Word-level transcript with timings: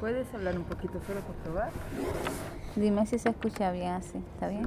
¿Puedes 0.00 0.34
hablar 0.34 0.56
un 0.58 0.64
poquito 0.64 1.00
solo 1.06 1.20
por 1.20 1.36
probar? 1.36 1.70
Dime 2.74 3.06
si 3.06 3.20
se 3.20 3.28
escucha 3.28 3.70
bien 3.70 3.92
así, 3.92 4.18
¿está 4.34 4.48
bien? 4.48 4.66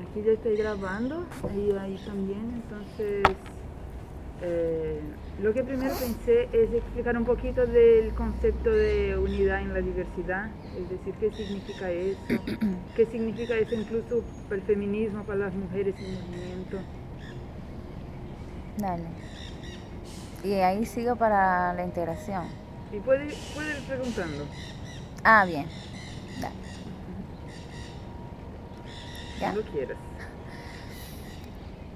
Aquí 0.00 0.22
ya 0.24 0.32
estoy 0.32 0.56
grabando 0.56 1.26
y 1.54 1.72
ahí 1.72 1.98
también, 2.06 2.62
entonces 2.62 3.22
eh, 4.44 5.00
lo 5.40 5.54
que 5.54 5.62
primero 5.62 5.94
pensé 5.94 6.48
es 6.52 6.72
explicar 6.74 7.16
un 7.16 7.24
poquito 7.24 7.64
del 7.64 8.12
concepto 8.14 8.70
de 8.70 9.16
unidad 9.16 9.62
en 9.62 9.72
la 9.72 9.80
diversidad, 9.80 10.50
es 10.76 10.90
decir, 10.90 11.14
qué 11.20 11.30
significa 11.32 11.90
eso, 11.90 12.20
qué 12.96 13.06
significa 13.06 13.54
eso 13.54 13.74
incluso 13.74 14.24
para 14.48 14.56
el 14.56 14.62
feminismo, 14.62 15.22
para 15.22 15.38
las 15.38 15.54
mujeres 15.54 15.94
en 15.98 16.14
movimiento. 16.14 16.78
Dale. 18.78 19.04
Y 20.42 20.54
ahí 20.54 20.84
sigo 20.86 21.14
para 21.14 21.72
la 21.74 21.84
integración. 21.84 22.44
Y 22.92 22.98
puede, 22.98 23.32
puede 23.54 23.78
ir 23.78 23.86
preguntando. 23.86 24.44
Ah, 25.22 25.44
bien. 25.46 25.66
Dale. 26.40 26.54
Quieras. 29.72 29.98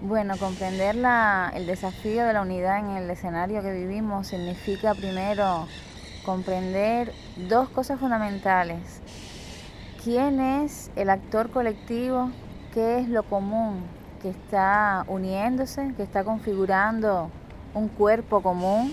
Bueno, 0.03 0.37
comprender 0.37 0.95
la, 0.95 1.51
el 1.55 1.67
desafío 1.67 2.27
de 2.27 2.35
la 2.35 2.43
unidad 2.43 2.81
en 2.81 2.91
el 2.99 3.11
escenario 3.11 3.63
que 3.63 3.73
vivimos 3.73 4.27
significa 4.27 4.95
primero 4.95 5.67
comprender 6.23 7.15
dos 7.49 7.71
cosas 7.71 7.99
fundamentales. 7.99 9.01
¿Quién 10.05 10.39
es 10.39 10.91
el 10.97 11.09
actor 11.09 11.51
colectivo? 11.51 12.31
¿Qué 12.75 12.99
es 12.99 13.09
lo 13.09 13.23
común 13.23 13.85
que 14.21 14.29
está 14.29 15.05
uniéndose, 15.09 15.95
que 15.97 16.03
está 16.03 16.25
configurando 16.25 17.31
un 17.73 17.89
cuerpo 17.89 18.43
común? 18.43 18.93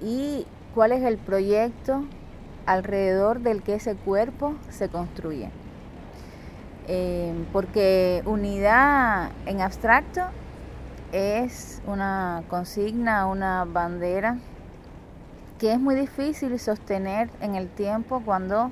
¿Y 0.00 0.46
cuál 0.74 0.92
es 0.92 1.02
el 1.02 1.18
proyecto 1.18 2.04
alrededor 2.64 3.40
del 3.40 3.62
que 3.62 3.74
ese 3.74 3.96
cuerpo 3.96 4.54
se 4.70 4.88
construye? 4.88 5.50
Eh, 6.90 7.34
porque 7.52 8.22
unidad 8.24 9.30
en 9.44 9.60
abstracto 9.60 10.22
es 11.12 11.82
una 11.86 12.42
consigna, 12.48 13.26
una 13.26 13.66
bandera 13.66 14.38
que 15.58 15.72
es 15.72 15.80
muy 15.80 15.94
difícil 15.94 16.58
sostener 16.58 17.28
en 17.42 17.56
el 17.56 17.68
tiempo 17.68 18.22
cuando 18.24 18.70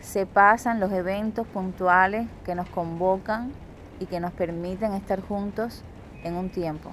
se 0.00 0.26
pasan 0.26 0.80
los 0.80 0.90
eventos 0.90 1.46
puntuales 1.46 2.26
que 2.44 2.56
nos 2.56 2.68
convocan 2.68 3.52
y 4.00 4.06
que 4.06 4.18
nos 4.18 4.32
permiten 4.32 4.94
estar 4.94 5.20
juntos 5.20 5.84
en 6.24 6.34
un 6.34 6.50
tiempo. 6.50 6.90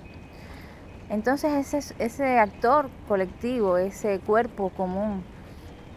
Entonces 1.10 1.74
ese, 1.74 1.96
ese 1.98 2.38
actor 2.38 2.92
colectivo, 3.08 3.78
ese 3.78 4.20
cuerpo 4.20 4.70
común, 4.70 5.24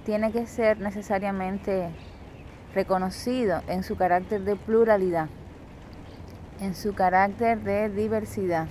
tiene 0.06 0.32
que 0.32 0.46
ser 0.46 0.80
necesariamente 0.80 1.90
reconocido 2.74 3.62
en 3.68 3.82
su 3.82 3.96
carácter 3.96 4.42
de 4.42 4.56
pluralidad, 4.56 5.28
en 6.60 6.74
su 6.74 6.94
carácter 6.94 7.60
de 7.60 7.88
diversidad, 7.88 8.66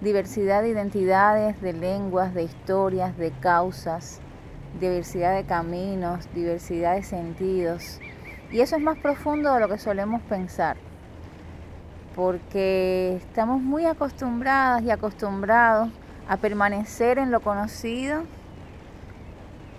diversidad 0.00 0.62
de 0.62 0.70
identidades, 0.70 1.60
de 1.60 1.72
lenguas, 1.72 2.34
de 2.34 2.42
historias, 2.44 3.16
de 3.16 3.30
causas, 3.30 4.20
diversidad 4.80 5.34
de 5.36 5.44
caminos, 5.44 6.28
diversidad 6.34 6.96
de 6.96 7.02
sentidos. 7.02 8.00
Y 8.50 8.60
eso 8.60 8.76
es 8.76 8.82
más 8.82 8.98
profundo 8.98 9.54
de 9.54 9.60
lo 9.60 9.68
que 9.68 9.78
solemos 9.78 10.22
pensar, 10.22 10.76
porque 12.14 13.16
estamos 13.16 13.60
muy 13.60 13.86
acostumbradas 13.86 14.82
y 14.82 14.90
acostumbrados 14.90 15.90
a 16.28 16.36
permanecer 16.36 17.18
en 17.18 17.30
lo 17.30 17.40
conocido, 17.40 18.22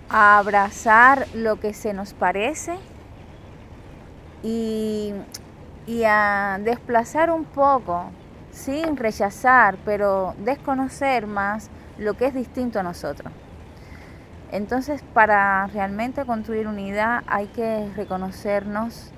a 0.08 0.38
abrazar 0.38 1.26
lo 1.34 1.60
que 1.60 1.74
se 1.74 1.92
nos 1.92 2.14
parece 2.14 2.78
y, 4.42 5.12
y 5.86 6.04
a 6.04 6.58
desplazar 6.62 7.30
un 7.30 7.44
poco, 7.44 8.10
sin 8.50 8.96
rechazar, 8.96 9.76
pero 9.84 10.34
desconocer 10.38 11.26
más 11.26 11.70
lo 11.98 12.14
que 12.14 12.26
es 12.26 12.34
distinto 12.34 12.78
a 12.78 12.82
nosotros. 12.82 13.32
Entonces, 14.50 15.02
para 15.12 15.66
realmente 15.66 16.24
construir 16.24 16.66
unidad 16.66 17.22
hay 17.26 17.48
que 17.48 17.90
reconocernos, 17.94 19.12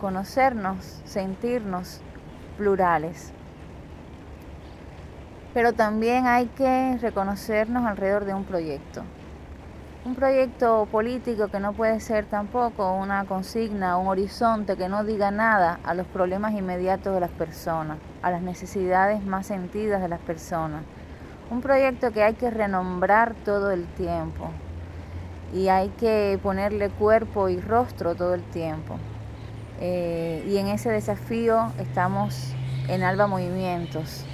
conocernos, 0.00 1.00
sentirnos 1.04 2.00
plurales. 2.56 3.32
Pero 5.54 5.72
también 5.72 6.26
hay 6.26 6.46
que 6.46 6.98
reconocernos 7.00 7.84
alrededor 7.84 8.24
de 8.26 8.34
un 8.34 8.44
proyecto. 8.44 9.02
Un 10.04 10.14
proyecto 10.14 10.86
político 10.90 11.48
que 11.48 11.58
no 11.58 11.72
puede 11.72 11.98
ser 12.00 12.24
tampoco 12.24 12.94
una 12.94 13.24
consigna, 13.24 13.98
un 13.98 14.06
horizonte 14.06 14.76
que 14.76 14.88
no 14.88 15.02
diga 15.02 15.32
nada 15.32 15.80
a 15.84 15.92
los 15.92 16.06
problemas 16.06 16.54
inmediatos 16.54 17.12
de 17.12 17.20
las 17.20 17.30
personas, 17.30 17.98
a 18.22 18.30
las 18.30 18.40
necesidades 18.40 19.24
más 19.24 19.48
sentidas 19.48 20.00
de 20.00 20.08
las 20.08 20.20
personas. 20.20 20.82
Un 21.50 21.60
proyecto 21.60 22.12
que 22.12 22.22
hay 22.22 22.34
que 22.34 22.48
renombrar 22.48 23.34
todo 23.44 23.72
el 23.72 23.86
tiempo 23.86 24.50
y 25.52 25.68
hay 25.68 25.88
que 25.90 26.38
ponerle 26.42 26.90
cuerpo 26.90 27.48
y 27.48 27.60
rostro 27.60 28.14
todo 28.14 28.34
el 28.34 28.42
tiempo. 28.44 28.98
Eh, 29.80 30.44
y 30.48 30.58
en 30.58 30.68
ese 30.68 30.90
desafío 30.90 31.72
estamos 31.78 32.54
en 32.88 33.02
Alba 33.02 33.26
Movimientos, 33.26 34.24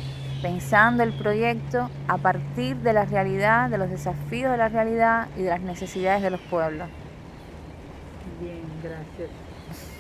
pensando 0.45 1.03
el 1.03 1.15
proyecto 1.15 1.89
a 2.07 2.19
partir 2.19 2.77
de 2.77 2.93
la 2.93 3.07
realidad, 3.07 3.71
de 3.71 3.79
los 3.79 3.89
desafíos 3.89 4.51
de 4.51 4.59
la 4.59 4.69
realidad 4.69 5.29
y 5.39 5.43
de 5.43 5.49
las 5.49 5.63
necesidades 5.63 6.23
de 6.23 6.29
los 6.29 6.41
pueblos. 6.41 6.87
Bien, 8.39 8.61
gracias. 8.83 9.31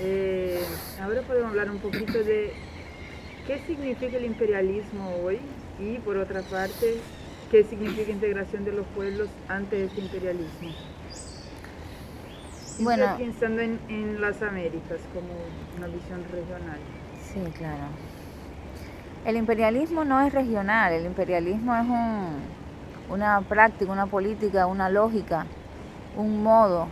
Eh, 0.01 0.63
ahora 1.01 1.23
podemos 1.23 1.49
hablar 1.49 1.71
un 1.71 1.79
poquito 1.79 2.23
de 2.23 2.53
qué 3.47 3.59
significa 3.67 4.19
el 4.19 4.27
imperialismo 4.27 5.17
hoy 5.25 5.41
y 5.81 5.97
por 6.01 6.19
otra 6.19 6.43
parte, 6.43 6.99
qué 7.51 7.65
significa 7.65 8.13
integración 8.13 8.67
de 8.67 8.73
los 8.73 8.85
pueblos 8.89 9.31
ante 9.49 9.83
este 9.83 10.03
imperialismo. 10.03 10.73
Bueno. 12.81 13.17
pensando 13.17 13.63
en, 13.63 13.79
en 13.89 14.21
las 14.21 14.43
Américas 14.43 14.99
como 15.15 15.33
una 15.79 15.87
visión 15.87 16.23
regional. 16.31 16.81
Sí, 17.33 17.41
claro. 17.57 17.89
El 19.25 19.37
imperialismo 19.39 20.05
no 20.05 20.21
es 20.21 20.35
regional, 20.35 20.93
el 20.93 21.07
imperialismo 21.07 21.75
es 21.75 21.89
un, 21.89 22.43
una 23.09 23.41
práctica, 23.41 23.91
una 23.91 24.05
política, 24.05 24.67
una 24.67 24.91
lógica, 24.91 25.47
un 26.15 26.43
modo 26.43 26.89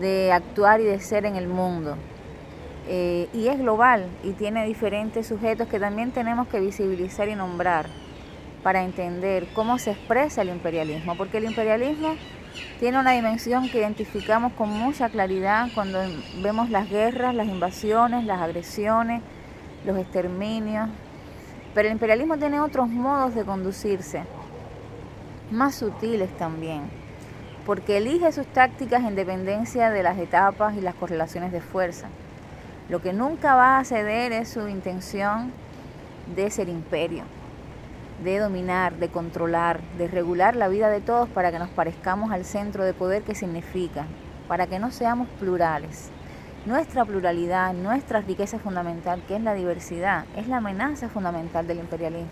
de 0.00 0.30
actuar 0.30 0.80
y 0.80 0.84
de 0.84 1.00
ser 1.00 1.26
en 1.26 1.34
el 1.34 1.48
mundo. 1.48 1.96
Eh, 2.88 3.28
y 3.34 3.48
es 3.48 3.58
global 3.58 4.06
y 4.22 4.30
tiene 4.30 4.64
diferentes 4.64 5.26
sujetos 5.26 5.66
que 5.66 5.80
también 5.80 6.12
tenemos 6.12 6.46
que 6.46 6.60
visibilizar 6.60 7.28
y 7.28 7.34
nombrar 7.34 7.86
para 8.62 8.84
entender 8.84 9.48
cómo 9.52 9.80
se 9.80 9.90
expresa 9.90 10.42
el 10.42 10.50
imperialismo, 10.50 11.16
porque 11.16 11.38
el 11.38 11.46
imperialismo 11.46 12.14
tiene 12.78 13.00
una 13.00 13.10
dimensión 13.10 13.68
que 13.68 13.78
identificamos 13.78 14.52
con 14.52 14.68
mucha 14.70 15.08
claridad 15.08 15.66
cuando 15.74 15.98
vemos 16.42 16.70
las 16.70 16.88
guerras, 16.88 17.34
las 17.34 17.48
invasiones, 17.48 18.24
las 18.24 18.40
agresiones, 18.40 19.20
los 19.84 19.98
exterminios, 19.98 20.88
pero 21.76 21.88
el 21.88 21.92
imperialismo 21.92 22.38
tiene 22.38 22.58
otros 22.58 22.88
modos 22.88 23.34
de 23.34 23.44
conducirse, 23.44 24.22
más 25.50 25.74
sutiles 25.74 26.34
también, 26.38 26.84
porque 27.66 27.98
elige 27.98 28.32
sus 28.32 28.46
tácticas 28.46 29.04
en 29.04 29.14
dependencia 29.14 29.90
de 29.90 30.02
las 30.02 30.16
etapas 30.16 30.74
y 30.74 30.80
las 30.80 30.94
correlaciones 30.94 31.52
de 31.52 31.60
fuerza. 31.60 32.08
Lo 32.88 33.02
que 33.02 33.12
nunca 33.12 33.56
va 33.56 33.78
a 33.78 33.84
ceder 33.84 34.32
es 34.32 34.48
su 34.48 34.66
intención 34.68 35.52
de 36.34 36.50
ser 36.50 36.70
imperio, 36.70 37.24
de 38.24 38.38
dominar, 38.38 38.94
de 38.94 39.10
controlar, 39.10 39.78
de 39.98 40.08
regular 40.08 40.56
la 40.56 40.68
vida 40.68 40.88
de 40.88 41.02
todos 41.02 41.28
para 41.28 41.52
que 41.52 41.58
nos 41.58 41.68
parezcamos 41.68 42.32
al 42.32 42.46
centro 42.46 42.84
de 42.84 42.94
poder 42.94 43.22
que 43.22 43.34
significa, 43.34 44.06
para 44.48 44.66
que 44.66 44.78
no 44.78 44.90
seamos 44.92 45.28
plurales. 45.38 46.10
Nuestra 46.66 47.04
pluralidad, 47.04 47.74
nuestra 47.74 48.22
riqueza 48.22 48.58
fundamental, 48.58 49.22
que 49.28 49.36
es 49.36 49.40
la 49.40 49.54
diversidad, 49.54 50.24
es 50.36 50.48
la 50.48 50.56
amenaza 50.56 51.08
fundamental 51.08 51.68
del 51.68 51.78
imperialismo, 51.78 52.26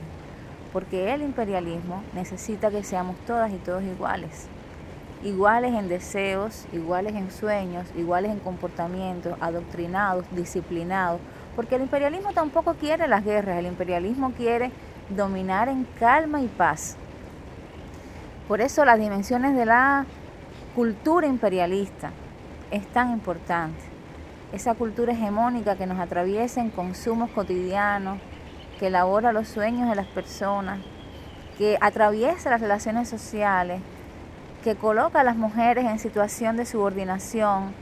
porque 0.73 1.15
el 1.15 1.23
imperialismo 1.23 2.03
necesita 2.15 2.69
que 2.69 2.83
seamos 2.83 3.15
todas 3.29 3.53
y 3.53 3.59
todos 3.59 3.85
iguales, 3.85 4.49
iguales 5.23 5.73
en 5.75 5.87
deseos, 5.87 6.67
iguales 6.73 7.15
en 7.15 7.31
sueños, 7.31 7.87
iguales 7.97 8.33
en 8.33 8.41
comportamientos, 8.41 9.39
adoctrinados, 9.41 10.25
disciplinados, 10.33 11.21
porque 11.55 11.77
el 11.77 11.83
imperialismo 11.83 12.33
tampoco 12.33 12.75
quiere 12.75 13.07
las 13.07 13.25
guerras, 13.25 13.59
el 13.59 13.67
imperialismo 13.67 14.33
quiere 14.33 14.73
dominar 15.11 15.69
en 15.69 15.87
calma 16.01 16.41
y 16.41 16.49
paz. 16.49 16.97
Por 18.49 18.61
eso 18.61 18.85
las 18.85 18.99
dimensiones 18.99 19.55
de 19.55 19.65
la 19.65 20.07
cultura 20.75 21.29
imperialista 21.29 22.11
es 22.73 22.85
tan 22.89 23.13
importante. 23.13 23.94
Esa 24.55 24.77
cultura 24.77 25.13
hegemónica 25.13 25.75
que 25.75 25.85
nos 25.85 25.99
atraviesa 25.99 26.61
en 26.61 26.71
consumos 26.71 27.29
cotidianos, 27.31 28.21
que 28.79 28.87
elabora 28.87 29.33
los 29.33 29.49
sueños 29.49 29.91
de 29.91 29.97
las 29.97 30.07
personas, 30.07 30.79
que 31.59 31.77
atraviesa 31.81 32.51
las 32.51 32.61
relaciones 32.61 33.09
sociales, 33.09 33.81
que 34.63 34.77
coloca 34.77 35.23
a 35.23 35.25
las 35.25 35.35
mujeres 35.35 35.87
en 35.87 35.99
situación 35.99 36.57
de 36.57 36.67
subordinación 36.67 37.73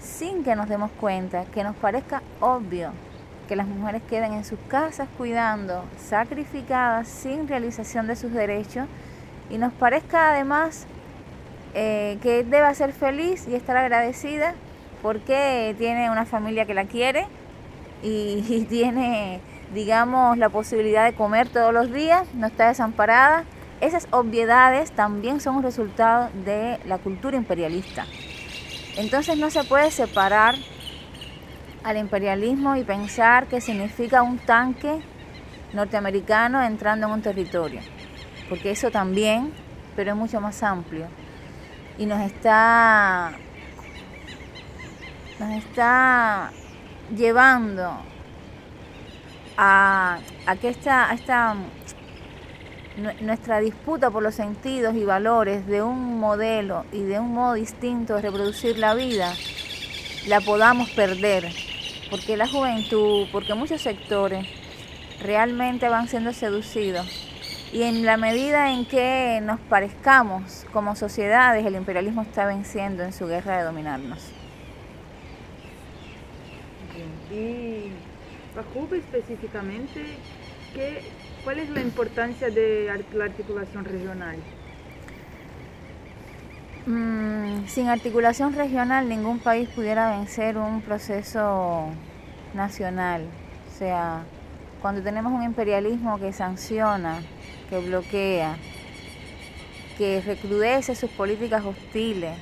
sin 0.00 0.42
que 0.42 0.56
nos 0.56 0.68
demos 0.68 0.90
cuenta, 0.90 1.44
que 1.44 1.62
nos 1.62 1.76
parezca 1.76 2.24
obvio 2.40 2.90
que 3.46 3.54
las 3.54 3.68
mujeres 3.68 4.02
queden 4.10 4.32
en 4.32 4.44
sus 4.44 4.58
casas 4.66 5.06
cuidando, 5.16 5.84
sacrificadas, 5.96 7.06
sin 7.06 7.46
realización 7.46 8.08
de 8.08 8.16
sus 8.16 8.32
derechos, 8.32 8.88
y 9.48 9.58
nos 9.58 9.72
parezca 9.72 10.32
además 10.32 10.88
eh, 11.72 12.18
que 12.20 12.42
deba 12.42 12.74
ser 12.74 12.92
feliz 12.92 13.46
y 13.46 13.54
estar 13.54 13.76
agradecida 13.76 14.56
porque 15.06 15.76
tiene 15.78 16.10
una 16.10 16.24
familia 16.24 16.64
que 16.64 16.74
la 16.74 16.86
quiere 16.86 17.28
y, 18.02 18.66
tiene, 18.68 19.40
digamos, 19.72 20.36
la 20.36 20.48
posibilidad 20.48 21.04
de 21.04 21.14
comer 21.14 21.48
todos 21.48 21.72
los 21.72 21.92
días, 21.92 22.26
no 22.34 22.48
está 22.48 22.66
desamparada. 22.66 23.44
Esas 23.80 24.08
obviedades 24.10 24.90
también 24.90 25.40
son 25.40 25.58
un 25.58 25.62
resultado 25.62 26.28
de 26.44 26.80
la 26.86 26.98
cultura 26.98 27.36
imperialista. 27.36 28.04
Entonces 28.96 29.38
no 29.38 29.48
se 29.50 29.62
puede 29.62 29.92
separar 29.92 30.56
al 31.84 31.98
imperialismo 31.98 32.74
y 32.74 32.82
pensar 32.82 33.46
que 33.46 33.60
significa 33.60 34.22
un 34.22 34.38
tanque 34.38 35.02
norteamericano 35.72 36.60
entrando 36.64 37.06
en 37.06 37.12
un 37.12 37.22
territorio, 37.22 37.80
porque 38.48 38.72
eso 38.72 38.90
también, 38.90 39.52
pero 39.94 40.10
es 40.10 40.16
mucho 40.16 40.40
más 40.40 40.64
amplio 40.64 41.06
y 41.96 42.06
nos 42.06 42.20
está 42.22 43.38
nos 45.38 45.50
está 45.52 46.50
llevando 47.14 47.98
a, 49.56 50.18
que 50.60 50.68
esta, 50.68 51.12
esta 51.12 51.54
nuestra 53.20 53.60
disputa 53.60 54.10
por 54.10 54.22
los 54.22 54.34
sentidos 54.34 54.94
y 54.94 55.04
valores 55.04 55.66
de 55.66 55.82
un 55.82 56.18
modelo 56.18 56.84
y 56.92 57.02
de 57.02 57.20
un 57.20 57.32
modo 57.32 57.54
distinto 57.54 58.14
de 58.16 58.22
reproducir 58.22 58.78
la 58.78 58.94
vida 58.94 59.34
la 60.26 60.40
podamos 60.40 60.90
perder 60.90 61.52
porque 62.10 62.36
la 62.36 62.48
juventud, 62.48 63.26
porque 63.32 63.54
muchos 63.54 63.82
sectores 63.82 64.46
realmente 65.22 65.88
van 65.88 66.08
siendo 66.08 66.32
seducidos. 66.32 67.06
Y 67.72 67.82
en 67.82 68.06
la 68.06 68.16
medida 68.16 68.72
en 68.72 68.86
que 68.86 69.40
nos 69.42 69.58
parezcamos 69.60 70.66
como 70.72 70.94
sociedades, 70.94 71.66
el 71.66 71.74
imperialismo 71.74 72.22
está 72.22 72.46
venciendo 72.46 73.02
en 73.02 73.12
su 73.12 73.26
guerra 73.26 73.58
de 73.58 73.64
dominarnos. 73.64 74.32
Y 77.30 77.90
para 78.54 78.66
Cuba 78.68 78.96
específicamente, 78.96 80.00
¿qué, 80.74 81.02
¿cuál 81.44 81.58
es 81.58 81.70
la 81.70 81.80
importancia 81.80 82.50
de 82.50 82.90
la 83.12 83.24
articulación 83.24 83.84
regional? 83.84 84.36
Mm, 86.86 87.66
sin 87.66 87.88
articulación 87.88 88.54
regional 88.54 89.08
ningún 89.08 89.40
país 89.40 89.68
pudiera 89.68 90.16
vencer 90.16 90.56
un 90.56 90.80
proceso 90.82 91.88
nacional. 92.54 93.22
O 93.68 93.78
sea, 93.78 94.22
cuando 94.80 95.02
tenemos 95.02 95.32
un 95.32 95.42
imperialismo 95.42 96.18
que 96.20 96.32
sanciona, 96.32 97.22
que 97.68 97.78
bloquea, 97.78 98.56
que 99.98 100.22
recrudece 100.24 100.94
sus 100.94 101.10
políticas 101.10 101.64
hostiles, 101.64 102.38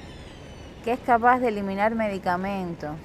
que 0.84 0.92
es 0.92 1.00
capaz 1.00 1.38
de 1.38 1.48
eliminar 1.48 1.94
medicamentos, 1.94 2.96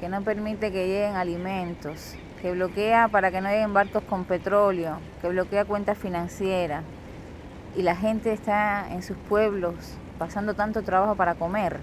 que 0.00 0.08
no 0.08 0.22
permite 0.22 0.72
que 0.72 0.86
lleguen 0.86 1.14
alimentos, 1.14 2.16
que 2.40 2.52
bloquea 2.52 3.08
para 3.08 3.30
que 3.30 3.42
no 3.42 3.50
lleguen 3.50 3.74
barcos 3.74 4.02
con 4.04 4.24
petróleo, 4.24 4.98
que 5.20 5.28
bloquea 5.28 5.66
cuentas 5.66 5.98
financieras, 5.98 6.82
y 7.76 7.82
la 7.82 7.94
gente 7.94 8.32
está 8.32 8.86
en 8.90 9.02
sus 9.02 9.16
pueblos 9.16 9.74
pasando 10.18 10.54
tanto 10.54 10.82
trabajo 10.82 11.14
para 11.14 11.34
comer. 11.34 11.80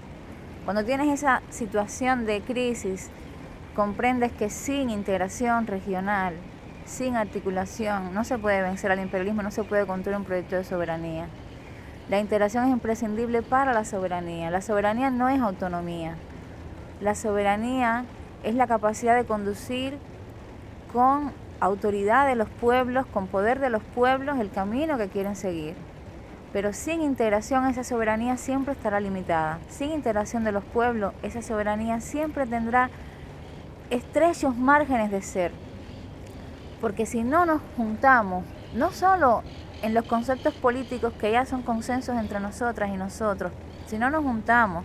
Cuando 0.64 0.84
tienes 0.84 1.08
esa 1.08 1.42
situación 1.48 2.26
de 2.26 2.40
crisis, 2.40 3.08
comprendes 3.74 4.32
que 4.32 4.50
sin 4.50 4.90
integración 4.90 5.66
regional, 5.66 6.34
sin 6.84 7.16
articulación, 7.16 8.12
no 8.12 8.24
se 8.24 8.38
puede 8.38 8.62
vencer 8.62 8.90
al 8.90 9.00
imperialismo, 9.00 9.42
no 9.42 9.50
se 9.50 9.64
puede 9.64 9.86
construir 9.86 10.18
un 10.18 10.24
proyecto 10.24 10.56
de 10.56 10.64
soberanía. 10.64 11.28
La 12.08 12.18
integración 12.18 12.64
es 12.64 12.70
imprescindible 12.70 13.42
para 13.42 13.72
la 13.72 13.84
soberanía. 13.84 14.50
La 14.50 14.62
soberanía 14.62 15.10
no 15.10 15.28
es 15.28 15.40
autonomía. 15.40 16.16
La 17.00 17.14
soberanía 17.14 18.04
es 18.42 18.54
la 18.54 18.66
capacidad 18.66 19.14
de 19.16 19.24
conducir 19.24 19.98
con 20.92 21.32
autoridad 21.60 22.26
de 22.26 22.34
los 22.34 22.48
pueblos, 22.48 23.06
con 23.06 23.28
poder 23.28 23.60
de 23.60 23.70
los 23.70 23.82
pueblos, 23.82 24.38
el 24.38 24.50
camino 24.50 24.98
que 24.98 25.08
quieren 25.08 25.36
seguir. 25.36 25.74
Pero 26.52 26.72
sin 26.72 27.02
integración 27.02 27.66
esa 27.66 27.84
soberanía 27.84 28.36
siempre 28.36 28.72
estará 28.72 29.00
limitada. 29.00 29.58
Sin 29.68 29.92
integración 29.92 30.44
de 30.44 30.52
los 30.52 30.64
pueblos, 30.64 31.12
esa 31.22 31.42
soberanía 31.42 32.00
siempre 32.00 32.46
tendrá 32.46 32.90
estrechos 33.90 34.56
márgenes 34.56 35.10
de 35.10 35.22
ser. 35.22 35.52
Porque 36.80 37.06
si 37.06 37.22
no 37.22 37.46
nos 37.46 37.60
juntamos, 37.76 38.44
no 38.74 38.90
solo 38.92 39.42
en 39.82 39.94
los 39.94 40.04
conceptos 40.06 40.54
políticos 40.54 41.12
que 41.20 41.30
ya 41.30 41.44
son 41.44 41.62
consensos 41.62 42.16
entre 42.16 42.40
nosotras 42.40 42.90
y 42.92 42.96
nosotros, 42.96 43.52
si 43.86 43.98
no 43.98 44.10
nos 44.10 44.24
juntamos 44.24 44.84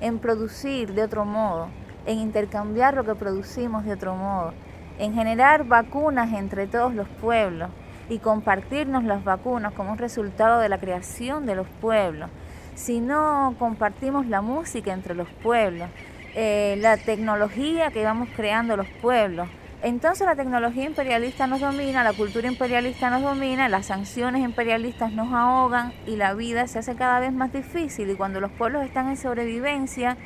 en 0.00 0.18
producir 0.18 0.94
de 0.94 1.02
otro 1.02 1.24
modo, 1.24 1.68
en 2.06 2.18
intercambiar 2.18 2.94
lo 2.94 3.04
que 3.04 3.14
producimos 3.14 3.84
de 3.84 3.92
otro 3.92 4.14
modo, 4.14 4.52
en 4.98 5.14
generar 5.14 5.64
vacunas 5.64 6.32
entre 6.32 6.66
todos 6.66 6.94
los 6.94 7.08
pueblos, 7.08 7.70
y 8.08 8.18
compartirnos 8.18 9.04
las 9.04 9.22
vacunas 9.24 9.72
como 9.74 9.92
un 9.92 9.98
resultado 9.98 10.60
de 10.60 10.68
la 10.68 10.78
creación 10.78 11.46
de 11.46 11.54
los 11.54 11.66
pueblos, 11.80 12.30
si 12.74 13.00
no 13.00 13.54
compartimos 13.58 14.26
la 14.26 14.40
música 14.40 14.92
entre 14.92 15.14
los 15.14 15.28
pueblos, 15.42 15.88
eh, 16.34 16.76
la 16.80 16.96
tecnología 16.96 17.90
que 17.90 18.04
vamos 18.04 18.28
creando 18.34 18.76
los 18.76 18.88
pueblos, 19.02 19.48
entonces 19.82 20.26
la 20.26 20.34
tecnología 20.34 20.84
imperialista 20.84 21.46
nos 21.46 21.60
domina, 21.60 22.02
la 22.02 22.12
cultura 22.12 22.48
imperialista 22.48 23.10
nos 23.10 23.22
domina, 23.22 23.68
las 23.68 23.86
sanciones 23.86 24.42
imperialistas 24.42 25.12
nos 25.12 25.32
ahogan 25.32 25.92
y 26.04 26.16
la 26.16 26.34
vida 26.34 26.66
se 26.66 26.80
hace 26.80 26.96
cada 26.96 27.20
vez 27.20 27.32
más 27.32 27.52
difícil 27.52 28.10
y 28.10 28.14
cuando 28.16 28.40
los 28.40 28.50
pueblos 28.50 28.84
están 28.84 29.08
en 29.08 29.16
sobrevivencia 29.16 30.16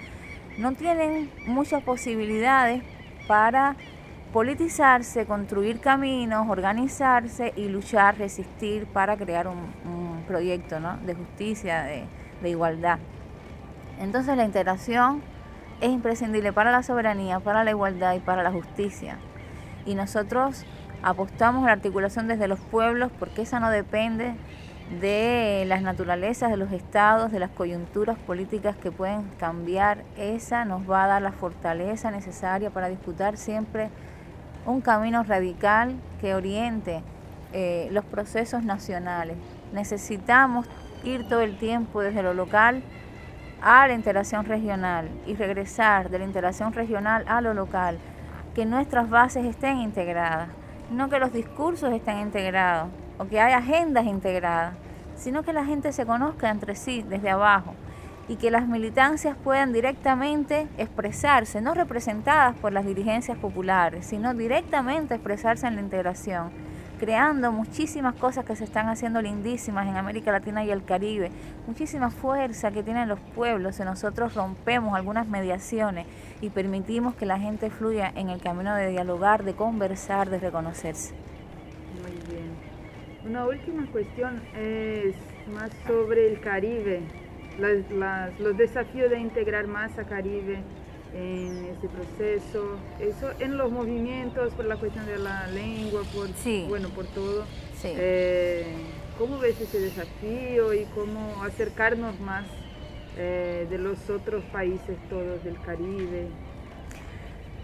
no 0.57 0.73
tienen 0.73 1.31
muchas 1.47 1.83
posibilidades 1.83 2.83
para 3.29 3.77
politizarse, 4.33 5.27
construir 5.27 5.81
caminos, 5.81 6.49
organizarse 6.49 7.53
y 7.55 7.69
luchar, 7.69 8.17
resistir 8.17 8.87
para 8.87 9.19
crear 9.19 9.49
un, 9.49 10.23
proyecto 10.27 10.77
de 11.05 11.15
justicia, 11.15 11.83
de, 11.83 12.05
de 12.41 12.49
igualdad. 12.49 12.99
Entonces 14.01 14.35
la 14.37 14.45
integración 14.45 15.21
es 15.83 15.91
imprescindible 15.91 16.53
para 16.53 16.71
la 16.71 16.83
soberanía, 16.83 17.41
para 17.41 17.65
la 17.65 17.71
igualdad 17.71 18.15
y 18.15 18.21
para 18.21 18.43
la 18.43 18.53
justicia. 18.53 19.19
Y 19.87 19.95
nosotros 19.95 20.65
apostamos 21.03 21.65
a 21.65 21.67
la 21.67 21.73
articulación 21.73 22.29
desde 22.29 22.49
los 22.49 22.61
pueblos 22.61 23.11
porque 23.19 23.43
esa 23.43 23.61
no 23.61 23.71
depende 23.71 24.35
de 25.01 25.65
las 25.67 25.83
naturalezas 25.83 26.51
de 26.51 26.57
los 26.57 26.71
estados, 26.73 27.33
de 27.33 27.39
las 27.39 27.51
coyunturas 27.51 28.19
políticas 28.19 28.77
que 28.77 28.91
pueden 28.91 29.23
cambiar. 29.39 30.05
Esa 30.17 30.65
nos 30.65 30.89
va 30.89 31.05
a 31.05 31.07
dar 31.07 31.23
la 31.23 31.33
fortaleza 31.33 32.11
necesaria 32.11 32.71
para 32.71 32.89
disputar 32.89 33.37
siempre 33.37 33.91
un 34.67 34.81
camino 34.81 35.23
radical 35.23 35.95
que 36.21 36.35
oriente 36.35 37.03
eh, 37.53 37.89
los 37.91 38.05
procesos 38.05 38.65
nacionales. 38.65 39.37
Necesitamos 39.73 40.67
ir 41.05 41.29
todo 41.29 41.41
el 41.41 41.57
tiempo 41.59 42.01
desde 42.01 42.23
lo 42.23 42.35
local 42.35 42.83
a 43.63 43.87
la 43.87 43.95
integración 43.95 44.45
regional 44.45 45.09
y 45.27 45.35
regresar 45.35 46.11
de 46.11 46.19
la 46.19 46.25
integración 46.25 46.73
regional 46.73 47.25
a 47.29 47.41
lo 47.41 47.55
local 47.55 47.99
que 48.55 48.67
nuestras 48.67 49.09
bases 49.09 49.45
estén 49.45 49.79
integradas, 49.79 50.49
no 50.91 51.09
que 51.09 51.19
los 51.19 51.33
discursos 51.33 51.93
estén 51.93 52.19
integrados 52.19 52.91
o 53.19 53.27
que 53.27 53.41
haya 53.41 53.59
agendas 53.59 54.05
integradas, 54.05 54.75
sino 55.17 55.43
que 55.43 55.53
la 55.53 55.65
gente 55.65 55.93
se 55.93 56.05
conozca 56.05 56.51
entre 56.51 56.75
sí 56.75 57.03
desde 57.03 57.31
abajo 57.31 57.75
y 58.29 58.37
que 58.37 58.51
las 58.51 58.69
militancias 58.69 59.37
puedan 59.43 59.73
directamente 59.73 60.69
expresarse, 60.79 61.61
no 61.61 61.75
representadas 61.75 62.55
por 62.57 62.73
las 62.73 62.87
dirigencias 62.87 63.39
populares, 63.39 64.07
sino 64.07 64.35
directamente 64.35 65.15
expresarse 65.15 65.67
en 65.67 65.77
la 65.77 65.83
integración, 65.83 66.51
creando 67.03 67.51
muchísimas 67.51 68.15
cosas 68.15 68.45
que 68.45 68.55
se 68.55 68.63
están 68.63 68.89
haciendo 68.89 69.21
lindísimas 69.21 69.89
en 69.89 69.97
América 69.97 70.31
Latina 70.31 70.65
y 70.65 70.71
el 70.71 70.85
Caribe, 70.85 71.33
muchísima 71.67 72.11
fuerza 72.11 72.71
que 72.71 72.85
tienen 72.85 73.09
los 73.09 73.19
pueblos 73.19 73.75
si 73.75 73.83
nosotros 73.83 74.37
rompemos 74.37 74.95
algunas 74.95 75.27
mediaciones 75.27 76.07
y 76.41 76.51
permitimos 76.51 77.17
que 77.17 77.27
la 77.27 77.41
gente 77.41 77.71
fluya 77.71 78.13
en 78.15 78.29
el 78.29 78.41
camino 78.41 78.77
de 78.77 78.91
dialogar, 78.91 79.43
de 79.43 79.55
conversar, 79.55 80.31
de 80.31 80.39
reconocerse. 80.39 81.13
Muy 82.03 82.13
bien. 82.33 82.53
Una 83.27 83.47
última 83.47 83.85
cuestión 83.91 84.41
es 84.57 85.17
más 85.53 85.73
sobre 85.89 86.31
el 86.31 86.41
Caribe 86.41 87.03
los 87.59 88.57
desafíos 88.57 89.11
de 89.11 89.19
integrar 89.19 89.67
más 89.67 89.99
a 89.99 90.05
Caribe 90.05 90.59
en 91.15 91.67
este 91.67 91.89
proceso, 91.89 92.79
eso 93.01 93.31
en 93.39 93.59
los 93.59 93.71
movimientos, 93.71 94.55
por 94.55 94.65
la 94.65 94.77
cuestión 94.77 95.07
de 95.07 95.19
la 95.19 95.47
lengua, 95.49 96.03
por, 96.15 96.29
bueno, 96.69 96.89
por 96.91 97.07
todo. 97.07 97.45
Eh, 97.85 98.77
¿Cómo 99.19 99.39
ves 99.39 99.61
ese 99.61 99.81
desafío 99.81 100.73
y 100.73 100.85
cómo 100.95 101.43
acercarnos 101.45 102.19
más 102.21 102.45
eh, 103.17 103.67
de 103.69 103.79
los 103.79 104.09
otros 104.09 104.43
países 104.45 104.97
todos 105.11 105.45
del 105.45 105.61
Caribe? 105.61 106.29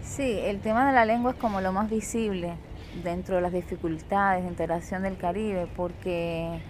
Sí, 0.03 0.39
el 0.43 0.59
tema 0.59 0.87
de 0.87 0.93
la 0.93 1.05
lengua 1.05 1.31
es 1.31 1.37
como 1.37 1.61
lo 1.61 1.71
más 1.71 1.89
visible 1.89 2.53
dentro 3.03 3.35
de 3.35 3.41
las 3.41 3.53
dificultades 3.53 4.43
de 4.43 4.49
integración 4.49 5.03
del 5.03 5.17
Caribe, 5.17 5.67
porque 5.75 6.61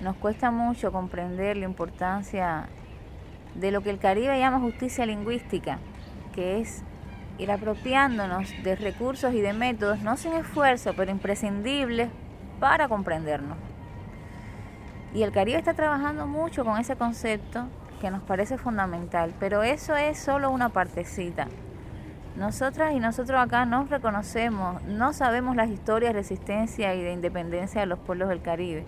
nos 0.00 0.16
cuesta 0.16 0.50
mucho 0.50 0.92
comprender 0.92 1.56
la 1.56 1.64
importancia 1.64 2.68
de 3.54 3.70
lo 3.70 3.80
que 3.80 3.90
el 3.90 3.98
Caribe 3.98 4.38
llama 4.38 4.60
justicia 4.60 5.06
lingüística, 5.06 5.78
que 6.28 6.60
es 6.60 6.82
ir 7.38 7.50
apropiándonos 7.50 8.50
de 8.62 8.76
recursos 8.76 9.32
y 9.32 9.40
de 9.40 9.52
métodos, 9.52 10.00
no 10.00 10.16
sin 10.16 10.32
esfuerzo, 10.32 10.94
pero 10.96 11.10
imprescindibles 11.10 12.08
para 12.60 12.88
comprendernos. 12.88 13.56
Y 15.14 15.22
el 15.22 15.32
Caribe 15.32 15.58
está 15.58 15.74
trabajando 15.74 16.26
mucho 16.26 16.64
con 16.64 16.78
ese 16.78 16.96
concepto 16.96 17.66
que 18.00 18.10
nos 18.10 18.22
parece 18.22 18.58
fundamental, 18.58 19.32
pero 19.40 19.62
eso 19.62 19.96
es 19.96 20.18
solo 20.18 20.50
una 20.50 20.68
partecita. 20.68 21.48
Nosotras 22.36 22.92
y 22.94 23.00
nosotros 23.00 23.40
acá 23.40 23.64
nos 23.64 23.90
reconocemos, 23.90 24.82
no 24.84 25.12
sabemos 25.12 25.56
las 25.56 25.70
historias 25.70 26.12
de 26.12 26.20
resistencia 26.20 26.94
y 26.94 27.02
de 27.02 27.12
independencia 27.12 27.80
de 27.80 27.86
los 27.86 27.98
pueblos 27.98 28.28
del 28.28 28.42
Caribe. 28.42 28.84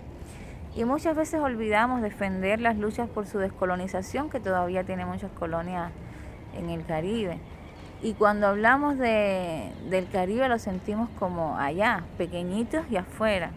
Y 0.73 0.85
muchas 0.85 1.17
veces 1.17 1.41
olvidamos 1.41 2.01
defender 2.01 2.61
las 2.61 2.77
luchas 2.77 3.09
por 3.09 3.27
su 3.27 3.39
descolonización, 3.39 4.29
que 4.29 4.39
todavía 4.39 4.85
tiene 4.85 5.05
muchas 5.05 5.31
colonias 5.31 5.91
en 6.55 6.69
el 6.69 6.85
Caribe. 6.85 7.39
Y 8.03 8.13
cuando 8.13 8.47
hablamos 8.47 8.97
de, 8.97 9.71
del 9.89 10.09
Caribe 10.09 10.49
lo 10.49 10.57
sentimos 10.57 11.09
como 11.19 11.57
allá, 11.57 12.03
pequeñitos 12.17 12.83
y 12.89 12.97
afuera. 12.97 13.51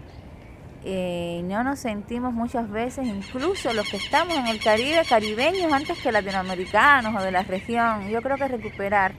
Eh, 0.87 1.41
no 1.45 1.65
nos 1.65 1.79
sentimos 1.79 2.35
muchas 2.35 2.71
veces, 2.71 3.07
incluso 3.07 3.73
los 3.73 3.89
que 3.89 3.97
estamos 3.97 4.37
en 4.37 4.47
el 4.49 4.63
Caribe, 4.63 5.01
caribeños 5.09 5.73
antes 5.73 5.99
que 6.03 6.13
latinoamericanos 6.13 7.15
o 7.17 7.25
de 7.25 7.31
la 7.31 7.43
región. 7.43 8.11
Yo 8.11 8.21
creo 8.21 8.37
que 8.37 8.49
recuperar 8.49 9.13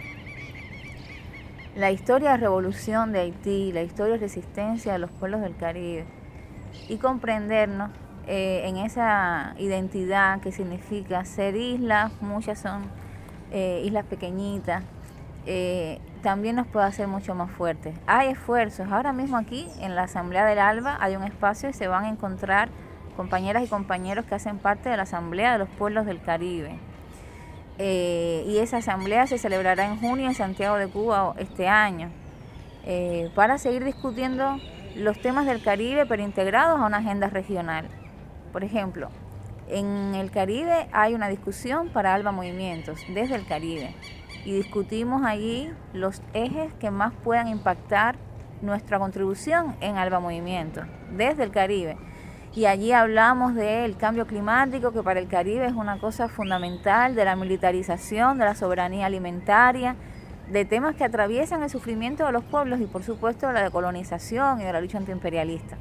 la 1.75 1.89
historia 1.89 2.31
de 2.31 2.37
revolución 2.37 3.11
de 3.11 3.21
Haití, 3.21 3.71
la 3.71 3.81
historia 3.81 4.13
de 4.13 4.19
resistencia 4.19 4.93
de 4.93 4.99
los 4.99 5.09
pueblos 5.09 5.41
del 5.41 5.55
Caribe 5.55 6.05
y 6.87 6.97
comprendernos 6.97 7.89
eh, 8.27 8.61
en 8.65 8.77
esa 8.77 9.55
identidad 9.57 10.41
que 10.41 10.51
significa 10.51 11.25
ser 11.25 11.55
islas, 11.55 12.11
muchas 12.21 12.59
son 12.59 12.83
eh, 13.57 13.83
islas 13.85 14.03
pequeñitas, 14.03 14.83
eh, 15.45 16.01
también 16.21 16.57
nos 16.57 16.67
puede 16.67 16.87
hacer 16.87 17.07
mucho 17.07 17.33
más 17.35 17.49
fuertes. 17.49 17.95
Hay 18.05 18.27
esfuerzos, 18.27 18.91
ahora 18.91 19.13
mismo 19.13 19.37
aquí 19.37 19.65
en 19.79 19.95
la 19.95 20.03
Asamblea 20.03 20.45
del 20.45 20.59
ALBA 20.59 20.97
hay 20.99 21.15
un 21.15 21.23
espacio 21.23 21.69
y 21.69 21.73
se 21.73 21.87
van 21.87 22.03
a 22.03 22.09
encontrar 22.09 22.67
compañeras 23.15 23.63
y 23.63 23.67
compañeros 23.67 24.25
que 24.25 24.35
hacen 24.35 24.57
parte 24.57 24.89
de 24.89 24.97
la 24.97 25.03
Asamblea 25.03 25.53
de 25.53 25.59
los 25.59 25.69
Pueblos 25.69 26.05
del 26.05 26.19
Caribe. 26.21 26.77
y 27.77 28.57
esa 28.57 28.77
asamblea 28.77 29.25
se 29.25 29.37
celebrará 29.37 29.85
en 29.85 30.01
junio 30.01 30.27
en 30.27 30.35
Santiago 30.35 30.75
de 30.75 30.89
Cuba 30.89 31.33
este 31.37 31.69
año, 31.69 32.09
para 33.35 33.57
seguir 33.57 33.85
discutiendo 33.85 34.59
los 34.97 35.17
temas 35.21 35.45
del 35.45 35.63
Caribe, 35.63 36.05
pero 36.05 36.23
integrados 36.23 36.77
a 36.77 36.85
una 36.85 36.97
agenda 36.97 37.29
regional. 37.29 37.87
Por 38.51 38.65
ejemplo, 38.65 39.09
en 39.67 40.15
el 40.15 40.31
Caribe 40.31 40.87
hay 40.91 41.13
una 41.13 41.27
discusión 41.27 41.89
para 41.89 42.13
ALBA 42.13 42.31
Movimientos 42.31 42.99
desde 43.13 43.35
el 43.35 43.45
Caribe 43.45 43.95
y 44.45 44.53
discutimos 44.53 45.23
allí 45.25 45.71
los 45.93 46.21
ejes 46.33 46.73
que 46.75 46.91
más 46.91 47.13
puedan 47.23 47.47
impactar 47.47 48.15
nuestra 48.61 48.99
contribución 48.99 49.75
en 49.81 49.97
ALBA 49.97 50.19
Movimientos 50.19 50.85
desde 51.11 51.43
el 51.43 51.51
Caribe. 51.51 51.97
Y 52.53 52.67
allí 52.67 52.93
hablamos 52.93 53.53
del 53.53 53.97
cambio 53.97 54.25
climático, 54.27 54.93
que 54.93 55.03
para 55.03 55.19
el 55.19 55.27
Caribe 55.27 55.65
es 55.65 55.73
una 55.73 55.99
cosa 55.99 56.29
fundamental, 56.29 57.13
de 57.13 57.25
la 57.25 57.35
militarización, 57.35 58.37
de 58.37 58.45
la 58.45 58.55
soberanía 58.55 59.07
alimentaria, 59.07 59.97
de 60.49 60.63
temas 60.63 60.95
que 60.95 61.03
atraviesan 61.03 61.63
el 61.63 61.69
sufrimiento 61.69 62.25
de 62.25 62.31
los 62.31 62.43
pueblos 62.45 62.79
y 62.79 62.85
por 62.85 63.03
supuesto 63.03 63.47
de 63.47 63.53
la 63.53 63.63
decolonización 63.63 64.61
y 64.61 64.63
de 64.63 64.71
la 64.71 64.79
lucha 64.79 64.99
antiimperialista. 64.99 65.75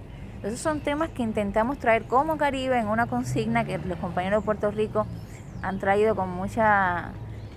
Esos 0.44 0.60
son 0.60 0.80
temas 0.80 1.08
que 1.08 1.22
intentamos 1.22 1.78
traer 1.78 2.04
como 2.04 2.36
Caribe 2.36 2.78
en 2.78 2.88
una 2.88 3.06
consigna 3.06 3.64
que 3.64 3.78
los 3.78 3.98
compañeros 3.98 4.42
de 4.42 4.44
Puerto 4.44 4.70
Rico 4.70 5.06
han 5.62 5.78
traído 5.78 6.14
con 6.14 6.28
mucha 6.28 7.12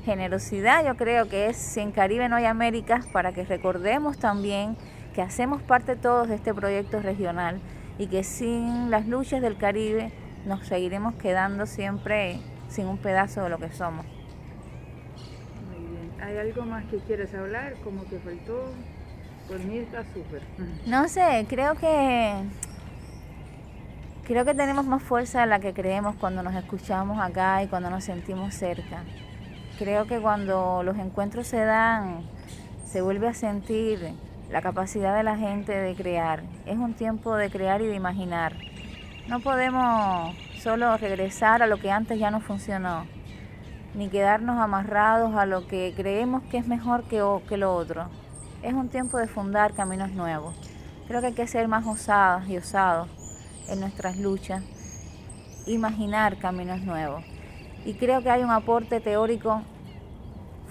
generosidad. 0.06 0.86
Yo 0.86 0.96
creo 0.96 1.27
que 1.27 1.48
es 1.48 1.58
Sin 1.58 1.91
Caribe 1.91 2.29
no 2.29 2.38
hay 2.38 2.46
Américas 2.46 3.06
para 3.08 3.34
que 3.34 3.44
recordemos 3.44 4.17
también 4.17 4.77
que 5.13 5.22
hacemos 5.22 5.62
parte 5.62 5.98
todos 5.98 6.29
de 6.29 6.36
este 6.36 6.53
proyecto 6.53 7.01
regional 7.01 7.60
y 7.98 8.08
que 8.08 8.24
sin 8.24 8.89
las 8.89 9.06
luchas 9.06 9.41
del 9.41 9.58
Caribe 9.58 10.13
nos 10.46 10.65
seguiremos 10.65 11.15
quedando 11.15 11.65
siempre 11.65 12.39
sin 12.70 12.88
un 12.88 13.00
pedazo 13.00 13.44
de 13.44 13.50
lo 13.50 13.58
que 13.58 13.70
somos. 13.70 14.06
¿Hay 16.22 16.38
algo 16.38 16.63
más 16.63 16.86
que 16.86 17.00
quieras 17.00 17.34
hablar? 17.34 17.74
¿Cómo 17.84 18.03
te 18.03 18.17
faltó? 18.20 18.72
Por 19.50 19.60
mí 19.60 19.77
está 19.77 20.03
súper. 20.13 20.41
No 20.86 21.10
sé, 21.10 21.46
creo 21.50 21.75
que 21.75 22.34
creo 24.27 24.43
que 24.43 24.53
tenemos 24.53 24.86
más 24.86 25.01
fuerza 25.01 25.39
de 25.39 25.48
la 25.48 25.60
que 25.62 25.74
creemos 25.74 26.17
cuando 26.17 26.43
nos 26.43 26.53
escuchamos 26.53 27.17
acá 27.17 27.63
y 27.63 27.67
cuando 27.67 27.89
nos 27.89 28.03
sentimos 28.03 28.53
cerca. 28.53 29.03
Creo 29.79 30.05
que 30.05 30.19
cuando 30.19 30.84
los 30.84 30.98
encuentros 30.98 31.48
se 31.48 31.63
dan, 31.63 32.24
se 32.86 33.01
vuelve 33.01 33.29
a 33.29 33.34
sentir 33.34 34.12
la 34.51 34.62
capacidad 34.62 35.15
de 35.15 35.24
la 35.24 35.38
gente 35.38 35.72
de 35.72 35.96
crear. 35.96 36.43
Es 36.65 36.77
un 36.77 36.93
tiempo 36.93 37.38
de 37.38 37.50
crear 37.50 37.81
y 37.81 37.88
de 37.88 37.96
imaginar. 37.96 38.53
No 39.29 39.39
podemos 39.39 40.36
solo 40.62 40.98
regresar 40.98 41.63
a 41.63 41.67
lo 41.67 41.77
que 41.77 41.89
antes 41.89 42.19
ya 42.19 42.29
no 42.29 42.41
funcionó 42.41 43.05
ni 43.96 44.10
quedarnos 44.10 44.60
amarrados 44.60 45.36
a 45.36 45.46
lo 45.46 45.67
que 45.67 45.93
creemos 45.96 46.43
que 46.51 46.57
es 46.57 46.67
mejor 46.67 47.05
que, 47.05 47.17
lo 47.57 47.74
otro. 47.74 48.10
Es 48.62 48.74
un 48.74 48.89
tiempo 48.89 49.17
de 49.17 49.27
fundar 49.27 49.74
caminos 49.74 50.12
nuevos. 50.12 50.53
Creo 51.07 51.22
que 51.22 51.27
hay 51.27 51.34
que 51.34 51.48
ser 51.48 51.69
más 51.69 51.88
osadas 51.88 52.48
y 52.50 52.57
osados 52.57 53.07
en 53.69 53.79
nuestras 53.79 54.17
luchas, 54.17 54.63
imaginar 55.65 56.38
caminos 56.38 56.81
nuevos. 56.81 57.24
Y 57.86 57.93
creo 57.93 58.21
que 58.21 58.29
hay 58.29 58.43
un 58.43 58.51
aporte 58.51 59.00
teórico 59.00 59.62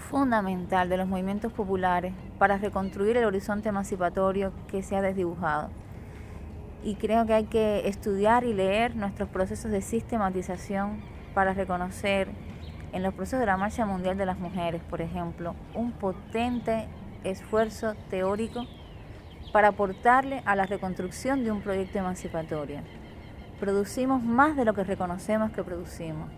fundamental 0.09 0.89
de 0.89 0.97
los 0.97 1.07
movimientos 1.07 1.51
populares 1.51 2.13
para 2.37 2.57
reconstruir 2.57 3.17
el 3.17 3.25
horizonte 3.25 3.69
emancipatorio 3.69 4.51
que 4.67 4.83
se 4.83 4.95
ha 4.95 5.01
desdibujado. 5.01 5.69
Y 6.83 6.95
creo 6.95 7.25
que 7.25 7.33
hay 7.33 7.45
que 7.45 7.87
estudiar 7.87 8.43
y 8.43 8.53
leer 8.53 8.95
nuestros 8.95 9.29
procesos 9.29 9.71
de 9.71 9.81
sistematización 9.81 11.01
para 11.33 11.53
reconocer 11.53 12.29
en 12.93 13.03
los 13.03 13.13
procesos 13.13 13.39
de 13.39 13.45
la 13.45 13.57
Marcha 13.57 13.85
Mundial 13.85 14.17
de 14.17 14.25
las 14.25 14.39
Mujeres, 14.39 14.81
por 14.89 15.01
ejemplo, 15.01 15.55
un 15.73 15.91
potente 15.91 16.87
esfuerzo 17.23 17.95
teórico 18.09 18.65
para 19.51 19.69
aportarle 19.69 20.41
a 20.45 20.55
la 20.55 20.65
reconstrucción 20.65 21.43
de 21.43 21.51
un 21.51 21.61
proyecto 21.61 21.99
emancipatorio. 21.99 22.81
Producimos 23.59 24.23
más 24.23 24.55
de 24.55 24.65
lo 24.65 24.73
que 24.73 24.83
reconocemos 24.83 25.51
que 25.51 25.63
producimos. 25.63 26.29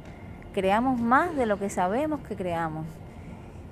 Creamos 0.54 1.00
más 1.00 1.36
de 1.36 1.46
lo 1.46 1.60
que 1.60 1.70
sabemos 1.70 2.22
que 2.22 2.36
creamos. 2.36 2.86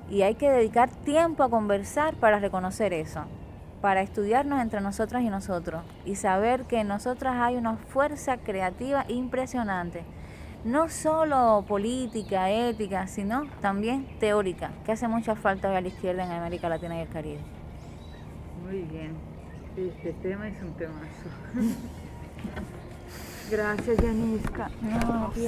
Y 0.10 0.22
hay 0.22 0.36
que 0.36 0.50
dedicar 0.50 0.90
tiempo 0.90 1.44
a 1.44 1.50
conversar 1.50 2.16
para 2.16 2.40
reconocer 2.40 2.94
eso, 2.94 3.26
para 3.82 4.02
estudiarnos 4.02 4.62
entre 4.62 4.82
nosotras 4.82 5.24
y 5.24 5.30
nosotros 5.30 5.84
y 6.06 6.16
saber 6.16 6.64
que 6.64 6.80
en 6.80 6.88
nosotras 6.88 7.36
hay 7.38 7.56
una 7.56 7.78
fuerza 7.78 8.38
creativa 8.38 9.06
impresionante 9.08 10.04
no 10.68 10.90
solo 10.90 11.64
política, 11.68 12.50
ética, 12.50 13.08
sino 13.08 13.46
también 13.62 14.06
teórica, 14.20 14.72
que 14.86 14.92
hace 14.92 15.08
mucha 15.08 15.36
falta 15.36 15.70
hoy 15.70 15.76
a 15.76 15.82
la 15.82 15.88
izquierda 15.88 16.26
en 16.26 16.32
América 16.32 16.68
Latina 16.68 16.98
y 16.98 17.02
el 17.02 17.10
Caribe. 17.10 17.40
Muy 18.66 18.82
bien. 18.82 19.16
Este 19.78 20.12
tema 20.24 20.48
es 20.48 20.60
un 20.64 20.74
temazo. 20.74 21.30
Gracias, 23.52 23.98
Yaniska. 23.98 24.72
No, 24.82 25.28
aquí. 25.28 25.46